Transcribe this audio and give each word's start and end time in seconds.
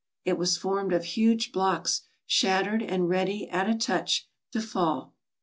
It 0.25 0.35
was 0.35 0.57
formed 0.57 0.93
of 0.93 1.03
huge 1.03 1.51
blocks, 1.51 2.01
shattered, 2.25 2.81
and 2.81 3.07
ready, 3.07 3.47
at 3.49 3.69
a 3.69 3.75
touch, 3.77 4.27
to 4.51 4.59
fall. 4.59 5.13